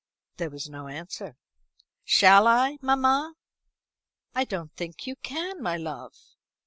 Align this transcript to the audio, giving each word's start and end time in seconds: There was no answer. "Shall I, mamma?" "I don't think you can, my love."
There 0.37 0.49
was 0.49 0.67
no 0.67 0.87
answer. 0.87 1.37
"Shall 2.05 2.47
I, 2.47 2.79
mamma?" 2.81 3.35
"I 4.33 4.45
don't 4.45 4.73
think 4.75 5.05
you 5.05 5.15
can, 5.17 5.61
my 5.61 5.77
love." 5.77 6.15